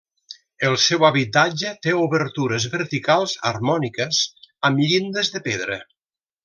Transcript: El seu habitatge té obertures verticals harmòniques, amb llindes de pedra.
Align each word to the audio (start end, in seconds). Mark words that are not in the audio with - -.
El 0.69 0.77
seu 0.83 1.05
habitatge 1.09 1.73
té 1.85 1.93
obertures 2.05 2.67
verticals 2.77 3.37
harmòniques, 3.51 4.25
amb 4.71 4.87
llindes 4.89 5.35
de 5.37 5.47
pedra. 5.51 5.83